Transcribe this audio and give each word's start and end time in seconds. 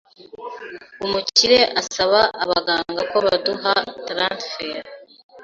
umukire 1.05 1.59
asaba 1.81 2.19
abaganga 2.43 3.01
ko 3.11 3.17
baduha 3.25 3.73
transfert 4.09 4.87